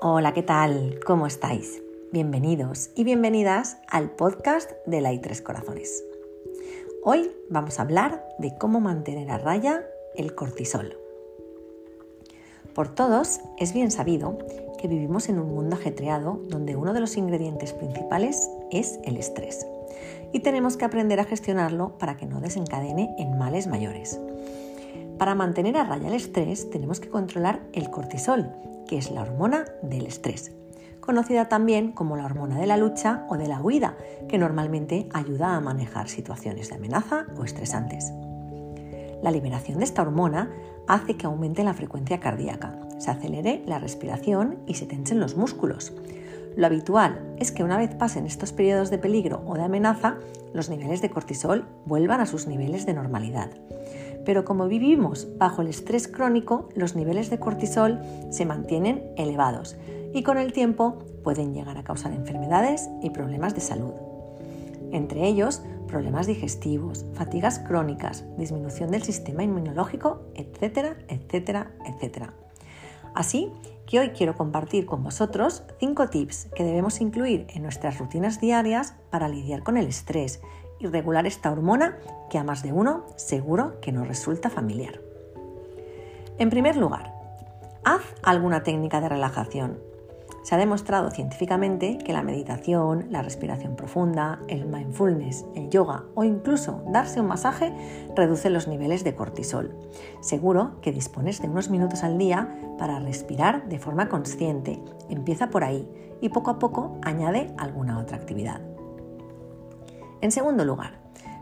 Hola, 0.00 0.32
¿qué 0.32 0.44
tal? 0.44 1.00
¿Cómo 1.04 1.26
estáis? 1.26 1.82
Bienvenidos 2.12 2.90
y 2.94 3.02
bienvenidas 3.02 3.78
al 3.88 4.12
podcast 4.12 4.70
de 4.86 5.00
la 5.00 5.12
I3 5.12 5.42
Corazones. 5.42 6.04
Hoy 7.02 7.32
vamos 7.50 7.78
a 7.80 7.82
hablar 7.82 8.24
de 8.38 8.56
cómo 8.56 8.78
mantener 8.78 9.28
a 9.32 9.38
raya 9.38 9.84
el 10.14 10.36
cortisol. 10.36 10.96
Por 12.76 12.94
todos 12.94 13.40
es 13.58 13.72
bien 13.72 13.90
sabido 13.90 14.38
que 14.78 14.86
vivimos 14.86 15.28
en 15.28 15.40
un 15.40 15.52
mundo 15.52 15.74
ajetreado 15.74 16.42
donde 16.46 16.76
uno 16.76 16.92
de 16.92 17.00
los 17.00 17.16
ingredientes 17.16 17.72
principales 17.72 18.48
es 18.70 19.00
el 19.02 19.16
estrés 19.16 19.66
y 20.32 20.38
tenemos 20.40 20.76
que 20.76 20.84
aprender 20.84 21.18
a 21.18 21.24
gestionarlo 21.24 21.98
para 21.98 22.16
que 22.16 22.26
no 22.26 22.40
desencadene 22.40 23.16
en 23.18 23.36
males 23.36 23.66
mayores. 23.66 24.20
Para 25.18 25.34
mantener 25.34 25.76
a 25.76 25.84
raya 25.84 26.06
el 26.06 26.14
estrés 26.14 26.70
tenemos 26.70 27.00
que 27.00 27.08
controlar 27.08 27.60
el 27.72 27.90
cortisol, 27.90 28.52
que 28.86 28.98
es 28.98 29.10
la 29.10 29.22
hormona 29.22 29.64
del 29.82 30.06
estrés, 30.06 30.52
conocida 31.00 31.48
también 31.48 31.90
como 31.90 32.16
la 32.16 32.24
hormona 32.24 32.60
de 32.60 32.66
la 32.66 32.76
lucha 32.76 33.26
o 33.28 33.36
de 33.36 33.48
la 33.48 33.60
huida, 33.60 33.96
que 34.28 34.38
normalmente 34.38 35.08
ayuda 35.12 35.56
a 35.56 35.60
manejar 35.60 36.08
situaciones 36.08 36.68
de 36.68 36.76
amenaza 36.76 37.26
o 37.36 37.42
estresantes. 37.42 38.12
La 39.20 39.32
liberación 39.32 39.78
de 39.78 39.84
esta 39.84 40.02
hormona 40.02 40.52
hace 40.86 41.16
que 41.16 41.26
aumente 41.26 41.64
la 41.64 41.74
frecuencia 41.74 42.20
cardíaca, 42.20 42.78
se 42.98 43.10
acelere 43.10 43.64
la 43.66 43.80
respiración 43.80 44.58
y 44.68 44.74
se 44.74 44.86
tensen 44.86 45.18
los 45.18 45.36
músculos. 45.36 45.92
Lo 46.56 46.66
habitual 46.66 47.34
es 47.38 47.50
que 47.50 47.64
una 47.64 47.76
vez 47.76 47.92
pasen 47.96 48.24
estos 48.24 48.52
periodos 48.52 48.90
de 48.90 48.98
peligro 48.98 49.42
o 49.46 49.54
de 49.54 49.64
amenaza, 49.64 50.16
los 50.54 50.70
niveles 50.70 51.02
de 51.02 51.10
cortisol 51.10 51.66
vuelvan 51.86 52.20
a 52.20 52.26
sus 52.26 52.46
niveles 52.46 52.86
de 52.86 52.94
normalidad 52.94 53.50
pero 54.24 54.44
como 54.44 54.68
vivimos 54.68 55.28
bajo 55.38 55.62
el 55.62 55.68
estrés 55.68 56.08
crónico, 56.08 56.68
los 56.74 56.94
niveles 56.94 57.30
de 57.30 57.38
cortisol 57.38 58.00
se 58.30 58.44
mantienen 58.44 59.02
elevados 59.16 59.76
y 60.12 60.22
con 60.22 60.38
el 60.38 60.52
tiempo 60.52 60.98
pueden 61.22 61.54
llegar 61.54 61.76
a 61.78 61.84
causar 61.84 62.12
enfermedades 62.12 62.88
y 63.02 63.10
problemas 63.10 63.54
de 63.54 63.60
salud. 63.60 63.92
Entre 64.92 65.26
ellos, 65.26 65.62
problemas 65.86 66.26
digestivos, 66.26 67.04
fatigas 67.14 67.58
crónicas, 67.58 68.24
disminución 68.36 68.90
del 68.90 69.02
sistema 69.02 69.42
inmunológico, 69.42 70.22
etcétera, 70.34 70.96
etcétera, 71.08 71.72
etcétera. 71.84 72.32
Así 73.14 73.50
que 73.86 73.98
hoy 73.98 74.10
quiero 74.10 74.36
compartir 74.36 74.86
con 74.86 75.02
vosotros 75.02 75.64
5 75.80 76.08
tips 76.08 76.48
que 76.54 76.64
debemos 76.64 77.00
incluir 77.00 77.46
en 77.48 77.62
nuestras 77.62 77.98
rutinas 77.98 78.40
diarias 78.40 78.94
para 79.10 79.28
lidiar 79.28 79.62
con 79.62 79.76
el 79.76 79.86
estrés 79.86 80.40
y 80.78 80.86
regular 80.86 81.26
esta 81.26 81.50
hormona 81.50 81.98
que 82.30 82.38
a 82.38 82.44
más 82.44 82.62
de 82.62 82.72
uno 82.72 83.04
seguro 83.16 83.80
que 83.80 83.92
nos 83.92 84.06
resulta 84.06 84.50
familiar. 84.50 85.00
En 86.38 86.50
primer 86.50 86.76
lugar, 86.76 87.12
haz 87.84 88.02
alguna 88.22 88.62
técnica 88.62 89.00
de 89.00 89.08
relajación. 89.08 89.78
Se 90.44 90.54
ha 90.54 90.58
demostrado 90.58 91.10
científicamente 91.10 91.98
que 91.98 92.12
la 92.12 92.22
meditación, 92.22 93.08
la 93.10 93.22
respiración 93.22 93.76
profunda, 93.76 94.40
el 94.48 94.66
mindfulness, 94.66 95.44
el 95.54 95.68
yoga 95.68 96.04
o 96.14 96.24
incluso 96.24 96.82
darse 96.86 97.20
un 97.20 97.26
masaje 97.26 97.72
reduce 98.14 98.48
los 98.48 98.68
niveles 98.68 99.04
de 99.04 99.14
cortisol. 99.14 99.76
Seguro 100.20 100.80
que 100.80 100.92
dispones 100.92 101.42
de 101.42 101.48
unos 101.48 101.70
minutos 101.70 102.04
al 102.04 102.18
día 102.18 102.56
para 102.78 102.98
respirar 103.00 103.68
de 103.68 103.78
forma 103.78 104.08
consciente. 104.08 104.80
Empieza 105.10 105.50
por 105.50 105.64
ahí 105.64 105.86
y 106.20 106.30
poco 106.30 106.50
a 106.50 106.58
poco 106.58 106.98
añade 107.02 107.52
alguna 107.58 107.98
otra 107.98 108.16
actividad. 108.16 108.67
En 110.20 110.32
segundo 110.32 110.64
lugar, 110.64 110.98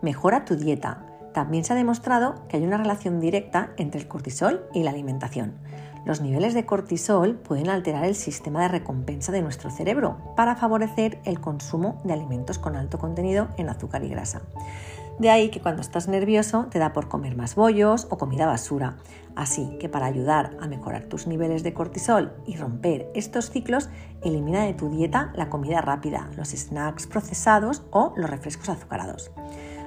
mejora 0.00 0.44
tu 0.44 0.56
dieta. 0.56 1.04
También 1.34 1.64
se 1.64 1.72
ha 1.72 1.76
demostrado 1.76 2.46
que 2.48 2.56
hay 2.56 2.64
una 2.64 2.76
relación 2.76 3.20
directa 3.20 3.70
entre 3.76 4.00
el 4.00 4.06
cortisol 4.06 4.64
y 4.72 4.84
la 4.84 4.90
alimentación. 4.90 5.54
Los 6.04 6.20
niveles 6.20 6.54
de 6.54 6.64
cortisol 6.64 7.34
pueden 7.34 7.68
alterar 7.68 8.04
el 8.04 8.14
sistema 8.14 8.62
de 8.62 8.68
recompensa 8.68 9.32
de 9.32 9.42
nuestro 9.42 9.70
cerebro 9.70 10.18
para 10.36 10.56
favorecer 10.56 11.18
el 11.24 11.40
consumo 11.40 12.00
de 12.04 12.12
alimentos 12.12 12.58
con 12.58 12.76
alto 12.76 12.98
contenido 12.98 13.48
en 13.58 13.68
azúcar 13.68 14.04
y 14.04 14.08
grasa. 14.08 14.40
De 15.20 15.28
ahí 15.28 15.50
que 15.50 15.60
cuando 15.60 15.82
estás 15.82 16.08
nervioso 16.08 16.68
te 16.70 16.78
da 16.78 16.94
por 16.94 17.10
comer 17.10 17.36
más 17.36 17.54
bollos 17.54 18.06
o 18.08 18.16
comida 18.16 18.46
basura. 18.46 18.96
Así 19.36 19.76
que 19.78 19.90
para 19.90 20.06
ayudar 20.06 20.56
a 20.62 20.66
mejorar 20.66 21.04
tus 21.04 21.26
niveles 21.26 21.62
de 21.62 21.74
cortisol 21.74 22.32
y 22.46 22.56
romper 22.56 23.10
estos 23.14 23.50
ciclos, 23.50 23.90
elimina 24.22 24.64
de 24.64 24.72
tu 24.72 24.88
dieta 24.88 25.30
la 25.36 25.50
comida 25.50 25.82
rápida, 25.82 26.30
los 26.38 26.48
snacks 26.48 27.06
procesados 27.06 27.82
o 27.90 28.14
los 28.16 28.30
refrescos 28.30 28.70
azucarados. 28.70 29.30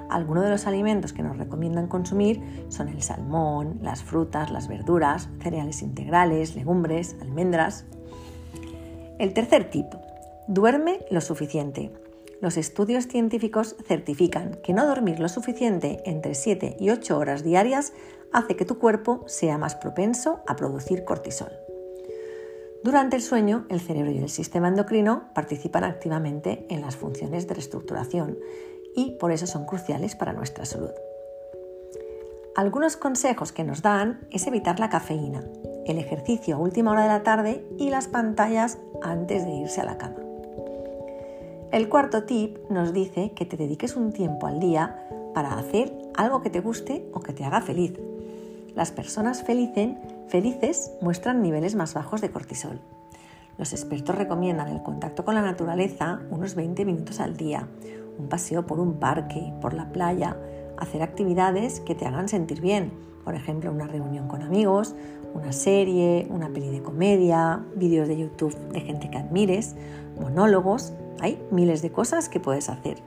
Algunos 0.07 0.43
de 0.43 0.51
los 0.51 0.67
alimentos 0.67 1.13
que 1.13 1.23
nos 1.23 1.35
recomiendan 1.35 1.87
consumir 1.87 2.67
son 2.69 2.89
el 2.89 3.01
salmón, 3.01 3.79
las 3.81 4.03
frutas, 4.03 4.51
las 4.51 4.67
verduras, 4.67 5.29
cereales 5.41 5.81
integrales, 5.81 6.55
legumbres, 6.55 7.15
almendras. 7.19 7.85
El 9.17 9.33
tercer 9.33 9.71
tip, 9.71 9.87
duerme 10.47 10.99
lo 11.09 11.21
suficiente. 11.21 11.91
Los 12.43 12.57
estudios 12.57 13.07
científicos 13.07 13.77
certifican 13.87 14.59
que 14.65 14.73
no 14.73 14.85
dormir 14.85 15.21
lo 15.21 15.29
suficiente 15.29 16.01
entre 16.03 16.35
7 16.35 16.75
y 16.77 16.89
8 16.89 17.17
horas 17.17 17.41
diarias 17.41 17.93
hace 18.33 18.57
que 18.57 18.65
tu 18.65 18.79
cuerpo 18.79 19.23
sea 19.27 19.57
más 19.57 19.75
propenso 19.75 20.41
a 20.45 20.57
producir 20.57 21.05
cortisol. 21.05 21.53
Durante 22.83 23.15
el 23.15 23.21
sueño, 23.21 23.65
el 23.69 23.79
cerebro 23.79 24.11
y 24.11 24.17
el 24.17 24.29
sistema 24.29 24.67
endocrino 24.67 25.29
participan 25.33 25.85
activamente 25.85 26.65
en 26.69 26.81
las 26.81 26.97
funciones 26.97 27.47
de 27.47 27.53
reestructuración 27.53 28.37
y 28.93 29.11
por 29.11 29.31
eso 29.31 29.47
son 29.47 29.65
cruciales 29.65 30.17
para 30.17 30.33
nuestra 30.33 30.65
salud. 30.65 30.91
Algunos 32.57 32.97
consejos 32.97 33.53
que 33.53 33.63
nos 33.63 33.81
dan 33.81 34.27
es 34.31 34.47
evitar 34.47 34.81
la 34.81 34.89
cafeína, 34.89 35.45
el 35.85 35.97
ejercicio 35.97 36.57
a 36.57 36.59
última 36.59 36.91
hora 36.91 37.03
de 37.03 37.07
la 37.07 37.23
tarde 37.23 37.65
y 37.77 37.89
las 37.89 38.09
pantallas 38.09 38.79
antes 39.01 39.45
de 39.45 39.51
irse 39.53 39.79
a 39.79 39.85
la 39.85 39.97
cama. 39.97 40.22
El 41.73 41.89
cuarto 41.89 42.21
tip 42.21 42.69
nos 42.69 42.93
dice 42.93 43.31
que 43.31 43.47
te 43.47 43.57
dediques 43.57 43.95
un 43.95 44.11
tiempo 44.11 44.45
al 44.45 44.59
día 44.59 45.07
para 45.33 45.57
hacer 45.57 45.91
algo 46.15 46.43
que 46.43 46.51
te 46.51 46.59
guste 46.59 47.09
o 47.15 47.19
que 47.19 47.33
te 47.33 47.45
haga 47.45 47.61
feliz. 47.61 47.99
Las 48.75 48.91
personas 48.91 49.43
felices 49.43 50.91
muestran 51.01 51.41
niveles 51.41 51.73
más 51.73 51.95
bajos 51.95 52.21
de 52.21 52.29
cortisol. 52.29 52.79
Los 53.57 53.73
expertos 53.73 54.15
recomiendan 54.15 54.67
el 54.67 54.83
contacto 54.83 55.25
con 55.25 55.33
la 55.33 55.41
naturaleza 55.41 56.21
unos 56.29 56.53
20 56.53 56.85
minutos 56.85 57.19
al 57.19 57.37
día, 57.37 57.67
un 58.19 58.29
paseo 58.29 58.67
por 58.67 58.79
un 58.79 58.99
parque, 58.99 59.51
por 59.59 59.73
la 59.73 59.91
playa, 59.91 60.37
hacer 60.77 61.01
actividades 61.01 61.79
que 61.79 61.95
te 61.95 62.05
hagan 62.05 62.29
sentir 62.29 62.61
bien, 62.61 62.93
por 63.23 63.33
ejemplo 63.33 63.71
una 63.71 63.87
reunión 63.87 64.27
con 64.27 64.43
amigos, 64.43 64.93
una 65.33 65.51
serie, 65.51 66.27
una 66.29 66.49
peli 66.49 66.69
de 66.69 66.83
comedia, 66.83 67.65
vídeos 67.75 68.07
de 68.07 68.17
YouTube 68.19 68.55
de 68.69 68.81
gente 68.81 69.09
que 69.09 69.17
admires, 69.17 69.75
monólogos, 70.19 70.93
hay 71.19 71.41
miles 71.51 71.81
de 71.81 71.91
cosas 71.91 72.29
que 72.29 72.39
puedes 72.39 72.69
hacer. 72.69 72.97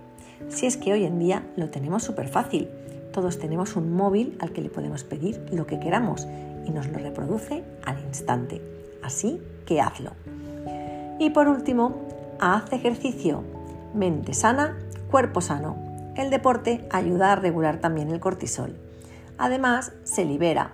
Si 0.49 0.67
es 0.67 0.77
que 0.77 0.93
hoy 0.93 1.05
en 1.05 1.19
día 1.19 1.43
lo 1.57 1.71
tenemos 1.71 2.05
súper 2.05 2.29
fácil. 2.29 2.69
Todos 3.13 3.39
tenemos 3.39 3.77
un 3.77 3.93
móvil 3.93 4.37
al 4.41 4.53
que 4.53 4.61
le 4.61 4.69
podemos 4.69 5.05
pedir 5.05 5.41
lo 5.53 5.67
que 5.67 5.81
queramos 5.81 6.27
y 6.67 6.71
nos 6.71 6.89
lo 6.89 6.99
reproduce 6.99 7.65
al 7.85 7.99
instante. 8.01 8.61
Así 9.03 9.41
que 9.65 9.81
hazlo. 9.81 10.13
Y 11.19 11.31
por 11.31 11.49
último, 11.49 11.95
haz 12.41 12.73
ejercicio. 12.73 13.43
Mente 13.95 14.35
sana, 14.35 14.77
cuerpo 15.11 15.41
sano. 15.41 15.77
El 16.17 16.31
deporte 16.31 16.87
ayuda 16.91 17.33
a 17.33 17.37
regular 17.37 17.79
también 17.79 18.11
el 18.11 18.21
cortisol. 18.21 18.77
Además, 19.39 19.93
se 20.05 20.25
libera 20.25 20.73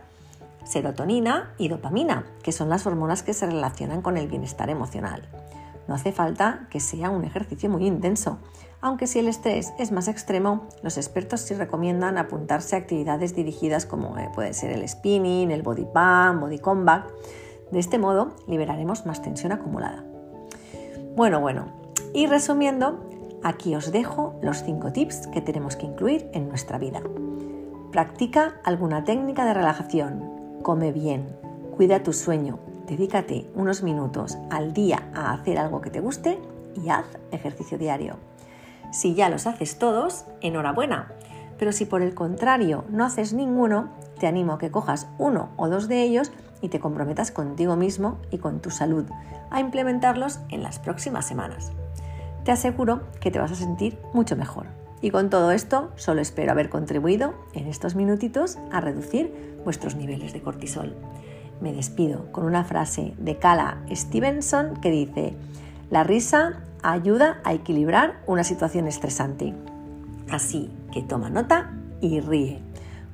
serotonina 0.65 1.53
y 1.59 1.69
dopamina, 1.69 2.25
que 2.43 2.53
son 2.53 2.69
las 2.69 2.87
hormonas 2.87 3.23
que 3.23 3.35
se 3.35 3.47
relacionan 3.47 4.03
con 4.03 4.17
el 4.17 4.29
bienestar 4.29 4.71
emocional. 4.71 5.23
No 5.89 5.95
hace 5.95 6.13
falta 6.13 6.67
que 6.71 6.81
sea 6.81 7.11
un 7.11 7.25
ejercicio 7.25 7.69
muy 7.69 7.87
intenso, 7.87 8.39
aunque 8.81 9.07
si 9.07 9.21
el 9.21 9.29
estrés 9.29 9.73
es 9.79 9.93
más 9.93 10.09
extremo, 10.09 10.67
los 10.83 10.97
expertos 10.97 11.41
sí 11.43 11.55
recomiendan 11.55 12.19
apuntarse 12.19 12.75
a 12.75 12.81
actividades 12.81 13.35
dirigidas 13.37 13.87
como 13.87 14.19
eh, 14.19 14.29
puede 14.35 14.55
ser 14.55 14.73
el 14.73 14.87
spinning, 14.89 15.53
el 15.53 15.63
body 15.63 15.85
pump, 15.85 16.41
body 16.41 16.59
combat. 16.59 17.07
De 17.71 17.79
este 17.79 17.99
modo 17.99 18.35
liberaremos 18.49 19.07
más 19.07 19.23
tensión 19.23 19.53
acumulada. 19.53 20.05
Bueno, 21.15 21.41
bueno, 21.41 21.67
y 22.13 22.27
resumiendo, 22.27 23.09
aquí 23.45 23.75
os 23.77 23.93
dejo 23.93 24.39
los 24.43 24.65
5 24.65 24.93
tips 24.93 25.29
que 25.29 25.41
tenemos 25.41 25.77
que 25.77 25.87
incluir 25.87 26.29
en 26.33 26.49
nuestra 26.49 26.79
vida. 26.79 27.03
Practica 27.93 28.61
alguna 28.65 29.05
técnica 29.05 29.45
de 29.45 29.55
relajación, 29.55 30.59
come 30.63 30.91
bien, 30.91 31.37
cuida 31.77 32.03
tu 32.03 32.13
sueño, 32.13 32.59
Dedícate 32.87 33.47
unos 33.55 33.83
minutos 33.83 34.39
al 34.51 34.73
día 34.73 35.09
a 35.15 35.33
hacer 35.33 35.59
algo 35.59 35.81
que 35.81 35.91
te 35.91 36.01
guste 36.01 36.39
y 36.75 36.89
haz 36.89 37.07
ejercicio 37.31 37.79
diario. 37.79 38.17
Si 38.93 39.15
ya 39.15 39.29
los 39.29 39.47
haces 39.47 39.79
todos, 39.79 40.25
enhorabuena. 40.41 41.13
Pero 41.59 41.73
si 41.73 41.87
por 41.87 42.03
el 42.03 42.15
contrario 42.15 42.85
no 42.91 43.05
haces 43.05 43.33
ninguno, 43.33 43.91
te 44.19 44.27
animo 44.27 44.55
a 44.55 44.59
que 44.59 44.71
cojas 44.71 45.09
uno 45.19 45.51
o 45.57 45.69
dos 45.69 45.89
de 45.89 46.03
ellos 46.03 46.33
y 46.61 46.69
te 46.69 46.81
comprometas 46.81 47.31
contigo 47.31 47.77
mismo 47.77 48.19
y 48.31 48.39
con 48.39 48.61
tu 48.61 48.71
salud 48.71 49.05
a 49.51 49.61
implementarlos 49.61 50.41
en 50.49 50.63
las 50.63 50.79
próximas 50.79 51.27
semanas. 51.27 51.73
Te 52.45 52.53
aseguro 52.53 53.03
que 53.21 53.31
te 53.31 53.39
vas 53.39 53.53
a 53.53 53.57
sentir 53.57 53.99
mucho 54.13 54.37
mejor. 54.37 54.67
Y 55.01 55.11
con 55.11 55.31
todo 55.31 55.51
esto, 55.51 55.91
solo 55.97 56.21
espero 56.21 56.53
haber 56.53 56.69
contribuido 56.69 57.35
en 57.55 57.67
estos 57.67 57.95
minutitos 57.95 58.59
a 58.71 58.81
reducir 58.81 59.59
vuestros 59.65 59.97
niveles 59.97 60.33
de 60.33 60.43
cortisol. 60.43 60.95
Me 61.63 61.73
despido 61.73 62.31
con 62.33 62.45
una 62.45 62.65
frase 62.65 63.15
de 63.19 63.39
Kala 63.39 63.79
Stevenson 63.91 64.77
que 64.81 64.91
dice, 64.91 65.35
la 65.91 66.05
risa 66.05 66.61
ayuda 66.83 67.41
a 67.45 67.55
equilibrar 67.55 68.21
una 68.27 68.45
situación 68.45 68.89
estresante. 68.89 69.55
Así 70.31 70.71
que 70.93 71.03
toma 71.03 71.31
nota 71.31 71.71
y 72.01 72.21
ríe. 72.21 72.61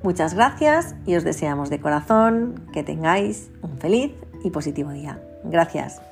Muchas 0.01 0.33
gracias 0.33 0.95
y 1.05 1.15
os 1.15 1.23
deseamos 1.23 1.69
de 1.69 1.79
corazón 1.79 2.63
que 2.73 2.83
tengáis 2.83 3.51
un 3.61 3.77
feliz 3.77 4.13
y 4.43 4.49
positivo 4.49 4.91
día. 4.91 5.21
Gracias. 5.43 6.08